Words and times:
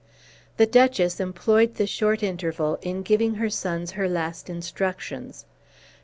The 0.57 0.65
Duchess 0.65 1.19
employed 1.19 1.75
the 1.75 1.85
short 1.85 2.23
interval 2.23 2.79
in 2.81 3.03
giving 3.03 3.35
her 3.35 3.51
sons 3.51 3.91
her 3.91 4.09
last 4.09 4.49
instructions. 4.49 5.45